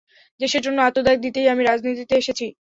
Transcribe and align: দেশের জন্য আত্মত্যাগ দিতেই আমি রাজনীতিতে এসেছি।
দেশের 0.39 0.61
জন্য 0.65 0.77
আত্মত্যাগ 0.81 1.17
দিতেই 1.25 1.47
আমি 1.49 1.61
রাজনীতিতে 1.63 2.13
এসেছি। 2.17 2.45